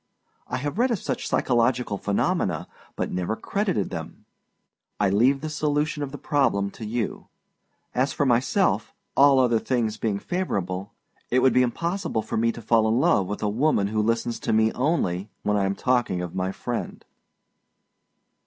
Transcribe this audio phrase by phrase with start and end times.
[0.47, 4.25] I have read of such psychological phenomena, but never credited them.
[4.99, 7.27] I leave the solution of the problem to you.
[7.93, 10.91] As for myself, all other things being favorable,
[11.29, 14.39] it would be impossible for me to fall in love with a woman who listens
[14.39, 17.05] to me only when I am talking of my friend!